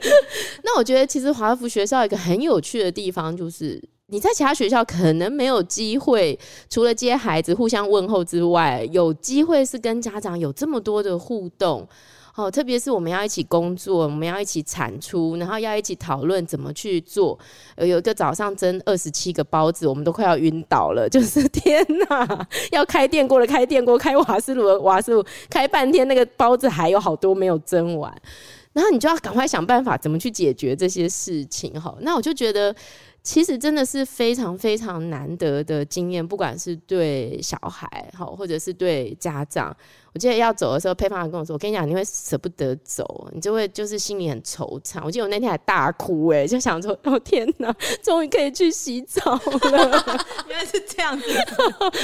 [0.64, 2.21] 那我觉得其实华福学校一个。
[2.22, 6.38] 很有趣的地方就是，你在其他学校可能没有机会，
[6.70, 11.86] 除了接孩子互相问候之外，有机会是跟家长有这么多的互动。
[12.34, 17.38] 哦，特别是我们要一起工作，我们要一起产出，然后要一起讨论怎么去做。
[17.76, 21.06] 有一个早上蒸二十七个包子，我们都快要晕倒了。
[21.12, 28.10] 就是天哪，要开电锅了，开电锅，开瓦斯炉瓦斯炉，开半天，那个包子还有好多没有蒸完。
[28.72, 31.94] 然后你就要赶快想办法怎么去解决这些事情哈。
[32.00, 32.74] 那我就觉得，
[33.22, 39.76] 其实真的是非常非常难得的经验，不管是对小孩哈，或者是对家长。
[40.14, 50.04] 我记得要走的时候，配方还跟我说：“我跟你讲，你会舍不得走，你就会就是心里很惆怅。”我记得我那天还大哭哎，就想说：“哦天哪，终于可以去洗澡了！”
[50.48, 51.24] 原来是这样子。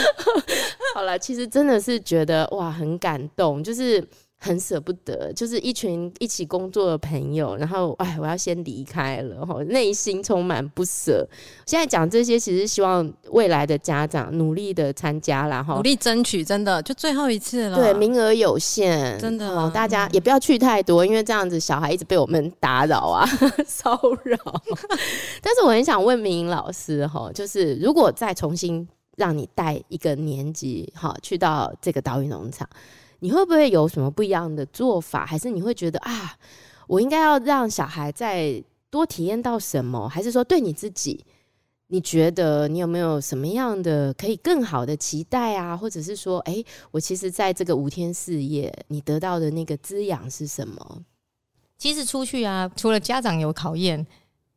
[0.94, 4.06] 好了，其实真的是觉得哇，很感动，就是。
[4.40, 11.26] 很舍不得，就是一群一起工作的朋友，然后哎，我要先离开了，哈，内心充满不舍。
[11.66, 17.76] 现在讲这些，其实希望未来的家长努力的参加啦，哈，努力争取，真的就最后一次了。
[17.76, 23.26] 对，名额有限，真的，哦，大家也不要去太多，因为这样子小孩一直被我们打扰啊，
[23.66, 24.38] 骚扰。
[25.42, 32.68] 但是我很想问明颖老师，哈，就是如果再重新让你带一个年级，哈，去到这个岛屿农场。
[33.20, 35.26] 你会不会有什么不一样的做法？
[35.26, 36.36] 还是你会觉得啊，
[36.86, 40.08] 我应该要让小孩再多体验到什么？
[40.08, 41.24] 还是说对你自己，
[41.88, 45.76] 你觉得你有没有什么样的可以更好的期待啊？
[45.76, 51.04] 或者是说，哎，我其实在这个五天四夜，你得到的那个滋养是什么？
[51.76, 54.06] 其实出去啊，除了家长有考验。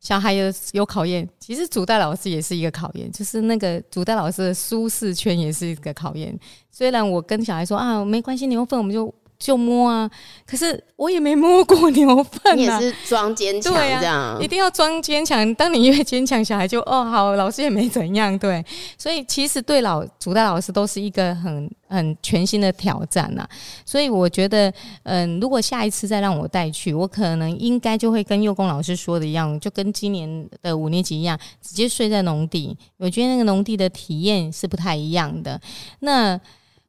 [0.02, 6.36] 小孩有有考验，其实主代老师也是一个考验，就是那个主代老师的舒适圈也是一个考验。
[6.72, 10.08] 虽然我跟小孩说啊，没关系，牛粪我们就就摸啊。
[10.46, 12.54] 可是我也没摸过牛粪啊。
[12.54, 15.54] 你也是装坚强，对啊，一定要装坚强。
[15.54, 18.38] 当你越坚强，小孩就哦好，老师也没怎样。
[18.38, 18.64] 对，
[18.96, 23.46] 所以其实对老主代老师都是一个很很全新的挑战呐。
[23.84, 24.72] 所以我觉得，
[25.02, 32.76] 嗯，如果下一次再让我带去，我可能应该就会跟幼工老师说的一样，就跟今年的五年级一样，直接睡在农地。
[32.98, 35.60] 我觉得那个农地的体验是不太一样的。
[36.00, 36.38] 那。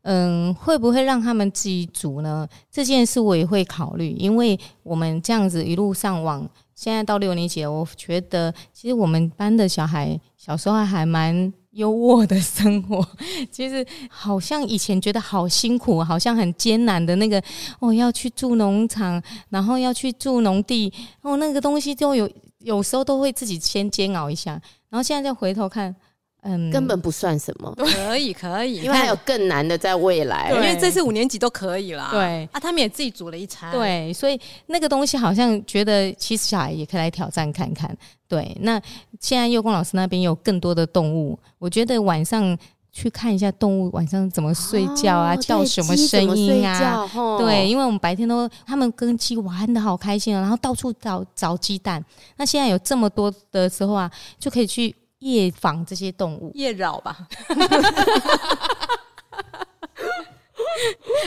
[0.03, 2.47] 嗯，会不会让他们自己煮呢？
[2.69, 13.05] 这件事我也会考虑，因为我们这样子一路上往现在到六年级，我觉得其实我们班的小孩小时候还蛮优渥的生活。
[13.49, 17.41] 其实好像以前觉得好辛苦，好像很艰难的那个
[17.79, 20.91] 哦，要去住农场，然后要去住农地，
[21.21, 22.29] 哦，那个东西就有
[22.59, 24.51] 有时候都会自己先煎熬一下，
[24.89, 25.95] 然后现在再回头看。
[26.45, 30.51] 嗯，根本不算什么，可以可以，因为还有更难的在未来。
[30.51, 32.09] 因为这次五年级都可以啦。
[32.11, 33.71] 对啊，他们也自己煮了一餐。
[33.71, 37.95] 对，所以那个东西好像觉得，其实小孩也可以来挑战看看。
[38.27, 38.81] 对，那
[39.21, 42.57] 现在幼工老师那边有更多的动物，我觉得晚上
[42.91, 47.09] 去看一下动物晚上怎么睡觉啊，哦、叫什么声音啊？
[47.37, 52.03] 对，因为我们白天都他们跟鸡玩的好开心啊，然后到处找找鸡蛋。
[52.35, 54.93] 那现在有这么多的时候啊，就可以去。
[55.23, 57.27] 夜访这些动物，夜扰吧。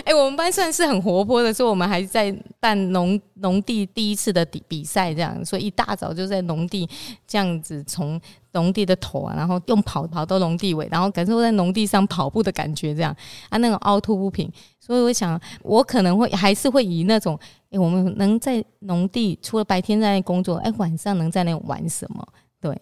[0.05, 6.89] 哎、欸，我们班算是很活泼的，所以我们还在办农农地第一次的比比赛，这样，所以一大早就在农地
[7.27, 8.21] 这样子，从
[8.53, 13.15] 农地的头啊，然后用跑跑到农地尾，然后感受在农地上跑步的感觉，这样
[13.49, 14.51] 啊，那种凹凸不平。
[14.79, 22.27] 所以我想，我可能会还是会以那种，哎、欸，我们能在农地除了白天在那工作，哎、欸，晚上能在那玩什么？
[22.61, 22.79] 对。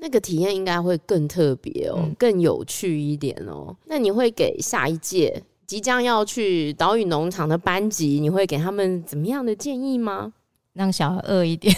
[0.00, 3.76] 那个体验应该会更特别哦，嗯、更有趣一点哦。
[3.84, 10.32] 那你会给下一届即将要去岛屿农场的班级，你会给他们怎么样的建议吗？
[10.72, 11.74] 让小孩饿一点，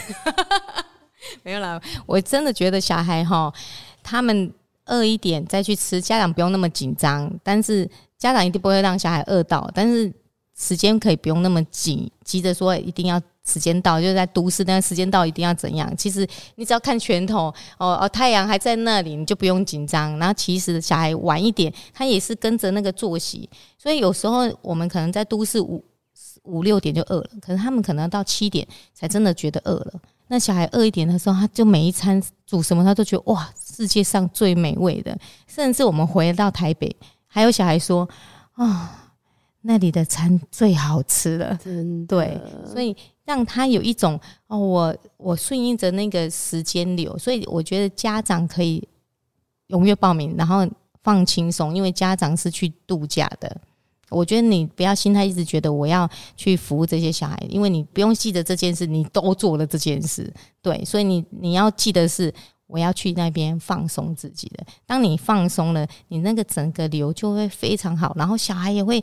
[1.43, 1.81] 没有啦。
[2.07, 3.53] 我真的觉得小孩哈，
[4.03, 4.53] 他们
[4.87, 7.29] 饿一点再去吃，家长不用那么紧张。
[7.43, 10.12] 但是家长一定不会让小孩饿到，但是
[10.57, 13.20] 时间可以不用那么紧，急着说一定要。
[13.45, 15.93] 时间到，就是在都市，但是时间到一定要怎样？
[15.97, 20.16] 其实你只要看拳头，哦哦，太阳还在那里，你就不用紧张。
[20.18, 25.84] 然后其实小孩晚一点，他也是跟着那个作息，所以有时候我们可能在都市五
[26.45, 29.95] 五六点就饿了，可是他们可能到七点才真的觉得饿了。
[30.28, 35.18] 那小孩饿一点的时候，他就每一餐煮什么，他都觉得哇，世界上最美味的。
[35.49, 36.95] 甚至我们回到台北，
[37.26, 38.09] 还有小孩说
[38.53, 38.64] 啊。
[38.64, 38.88] 哦
[39.64, 42.05] 那里的餐最好吃了，真。
[42.09, 42.36] 对，
[42.66, 44.18] 所以让他有一种
[44.49, 48.87] 哦，我我顺应着那个时间流，所以我觉得家长可以
[49.68, 50.68] 踊跃报名，然后
[51.05, 53.61] 放轻松，因为家长是去度假的。
[54.11, 60.31] 我觉得你不要心态一直觉得我要去服务这些小孩，因为你不用记得这件事，你都做了这件事。
[60.61, 62.35] 对，所以你你要记得是
[62.66, 64.66] 我要去那边放松自己的。
[64.85, 69.03] 当你放松了，你那个整个流就会非常好，然后小孩也会。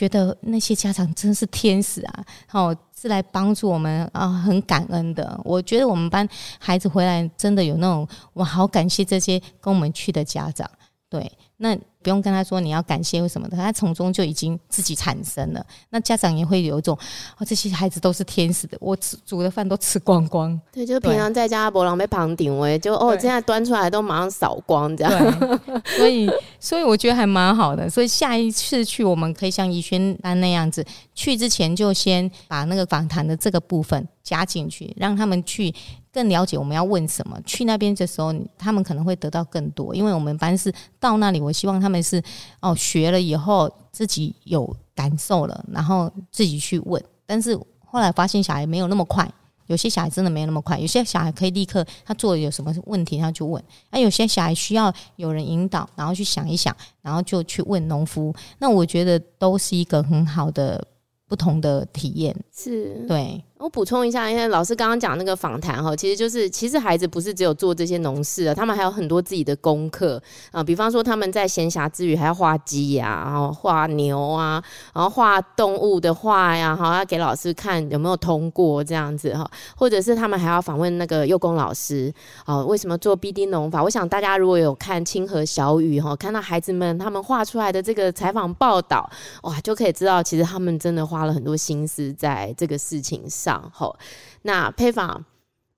[0.00, 2.24] 觉得那些家长真是天使啊！
[2.52, 5.38] 哦，是来帮助我们啊，很感恩的。
[5.44, 6.26] 我觉得我们班
[6.58, 10.66] 孩子回来真的有那种，我好感谢这些跟我们去的家长。
[11.10, 11.78] 对，那。
[12.02, 15.64] 不用跟他说你要感谢或什么的，他从中就已经自己产生了。
[15.90, 16.96] 那家长也会有一种
[17.38, 20.58] 哦，这些孩子都是天使的，我吃煮的饭都吃光光。
[20.72, 25.10] 对，就平常在家博朗被旁顶围，就哦，现在端出来都马上扫光这样。
[25.98, 27.88] 所以，所以我觉得还蛮好的。
[27.88, 30.84] 所以下一次去，我们可以像怡萱班那样子，
[31.14, 35.74] 去之前就先把那个访谈的这个部分加进去，让他们去
[36.12, 37.38] 更了解我们要问什么。
[37.44, 42.00] 去那边的时候，他们可能会得到更多，因为我们班是到那里，我希望他们。
[42.00, 42.22] 他们是
[42.60, 47.02] 哦，学了以后自己有感受了，然后自己去问。
[47.26, 49.28] 但是后来发现小孩没有那么快，
[49.66, 53.60] 有些小孩真的没有那么快，有些小孩可以立刻他做有什么问题他就问，
[53.90, 56.72] 那有些小孩需要有人引导，然后去想一想，
[57.02, 58.32] 然后就去问农夫。
[58.60, 60.86] 那我觉得都是一个很好的
[61.26, 63.42] 不同的体验，是对。
[63.60, 79.46] 我补充一下，因为老师刚刚讲那个访谈哈，其实就是其实孩子不是只有做这些农事啊，他们还有很多自己的功课啊，比方说他们在闲暇之余还要画鸡呀，然后画牛啊，然后画动物的画呀，好要给老师看有没有通过这样子哈，
[79.76, 82.10] 或者是他们还要访问那个幼工老师
[82.46, 83.82] 啊，为什么做 BD 农法？
[83.82, 89.06] 我想大家如果有看《清河小雨》哈，看到孩子们他们画出来的这个采访报道，
[89.42, 93.49] 哇，就可以知道其实他们真的花了很多心思在这个事情上。
[93.72, 93.98] 好，
[94.42, 95.24] 那姵芳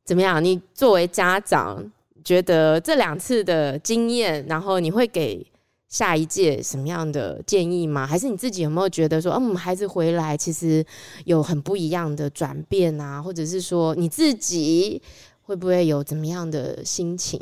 [0.05, 0.43] 怎么样？
[0.43, 1.91] 你作为家长，
[2.25, 5.47] 觉得这两次的经验，然后你会给
[5.89, 8.07] 下一届什么样的建议吗？
[8.07, 10.85] 还是你自己有没有觉得说，嗯，孩子回来其实
[11.27, 13.21] 有很不一样的转变啊？
[13.23, 15.01] 或者是说你自己
[15.43, 17.41] 会不会有怎么样的心情？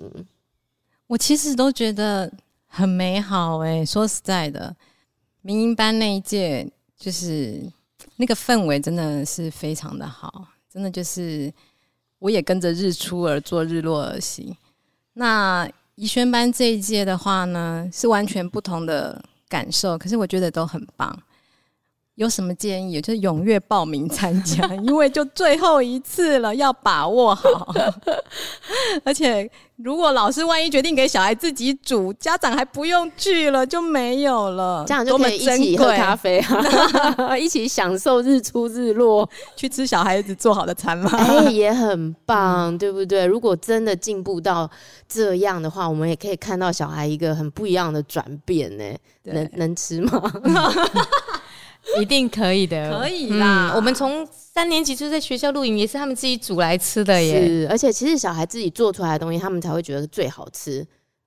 [1.06, 2.32] 我其实都觉得
[2.66, 4.74] 很美好哎、说实在的，
[5.42, 6.68] 民营班那一届
[6.98, 7.62] 就是
[8.20, 11.50] 那个氛围真的是非常的好，真的就是
[12.18, 14.54] 我也跟着日出而作，日落而息。
[15.14, 21.18] 那怡萱班这一届的话呢，是完全不同的感受，可是我觉得都很棒。
[22.16, 23.00] 有什么建议？
[23.02, 27.74] 就是踊跃报名参加， 因为就最后一次了，要把握好。
[29.04, 36.38] 而且，如果老师万一决定给小孩自己煮，家长还不用去了，就没有了，这样就可以一起喝咖啡
[37.16, 41.10] 啊，一起享受日出日落，去吃小孩子做好的餐嘛。
[41.16, 43.24] 哎、欸，也很棒，对不对？
[43.24, 44.68] 如果真的进步到
[45.08, 48.84] 这样的话，我们也可以看到小孩一个很不一样的转变呢。
[49.24, 50.32] 能能吃吗？
[52.00, 53.70] 一定可以的，可以啦。
[53.72, 57.46] 嗯、我们从三年级就在学校露营，也是他们自己煮来吃的耶。
[57.46, 60.86] 是，而且其实小孩自己做出来的东西，他们才会觉得最好吃。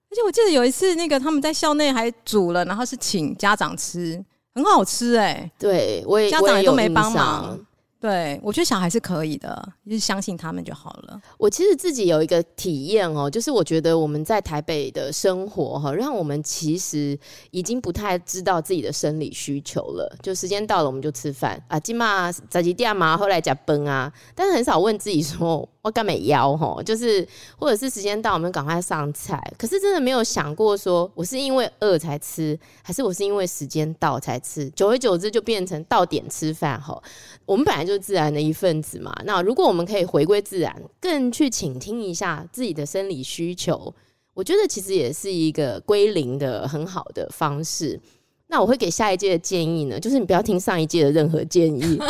[0.10, 4.24] 而且我记得有一次，那个他们在校内还煮了，然后是请家长吃，
[4.54, 5.52] 很好吃哎、欸。
[5.58, 7.60] 对，我也家长也都没帮忙。
[8.04, 11.22] 对，我觉得小孩是可以的，就是相信他们就好了。
[11.38, 17.18] 我其实自己有一个体验哦，就是我觉得我们在台北的生活哈，让我们其实
[17.52, 20.14] 已经不太知道自己的生理需求了。
[20.22, 25.70] 就时间到了，我们就吃饭啊，今嘛早几点嘛，后来加崩啊，但是很少问自己说。
[25.84, 27.28] 我干嘛腰吼，就是
[27.58, 29.38] 或者是时间到，我们赶快上菜。
[29.58, 34.70] 可是真的没有想过说，我是因为饿才吃，还是我是因为时间到才吃？
[34.70, 37.04] 久而久之就变成到点吃饭吼。
[37.46, 39.14] 我们本来就是自然的一份子嘛。
[39.26, 43.94] 那如果我们可以回归自然，更去倾听一下自己的生理需求，
[44.34, 48.00] 我觉得其实也是一个归零的很好的方式。
[48.48, 52.00] 那我会给下一届的建议呢，就是你不要听上一届的任何建议。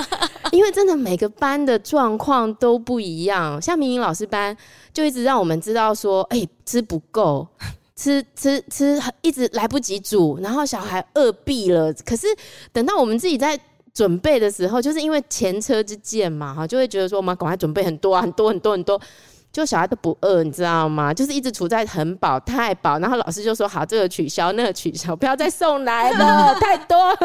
[0.53, 4.55] 因为真的每个班的状况都不一样，像明英老师班
[4.93, 7.47] 就一直让我们知道说，哎、吃不够，
[7.97, 11.91] 吃吃吃，一直来不及煮，然后小孩饿毙了。
[12.05, 12.27] 可是
[12.71, 13.59] 等到我们自己在
[13.95, 19.01] 准备的时候，就是因为前车之鉴嘛，哈，就会觉得说，我们赶快准备很多，很多很多很多。
[19.53, 21.13] 就小孩都不饿，你知道吗？
[21.13, 27.15] 就是一直处在很饱、太饱，然后老师就说：“好，这个取消，那个取消，不要再送来了， 太多。”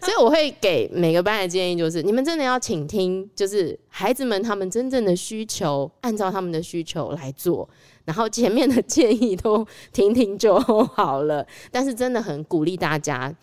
[0.00, 7.68] 所以我会给每个班的建议就是：你们真的要倾听，就是孩子们他们真正的需求，按照他们的需求来做。
[8.04, 11.44] 然后前面的建议都听听就好了。
[11.72, 13.34] 但是真的很鼓励大家，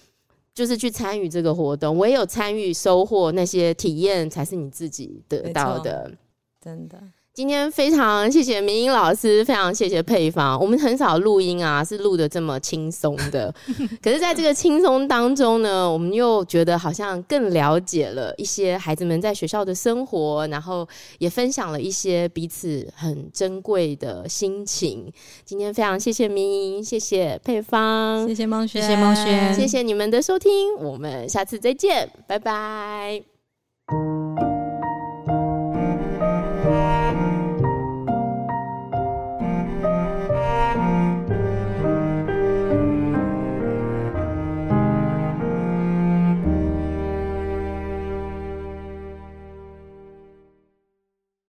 [0.53, 6.09] 就是去参与这个活动，唯有参与收获那些体验，才是你自己得到的。
[6.63, 6.97] 真的。
[7.33, 10.59] 今天非常谢谢明英老师，非常谢谢配方。
[10.59, 13.53] 我们很少录音啊，是录的这么轻松的。
[14.03, 20.85] 可是，在这个轻松当中呢，我们又觉得好像更了解了一些孩子们在学校的生活，然后
[21.19, 25.09] 也分享了一些彼此很珍贵的心情。
[25.45, 33.23] 今天非常谢谢明英，谢谢配方，谢谢孟轩，谢谢孟轩，谢谢你们的收听，我们下次再见，拜拜。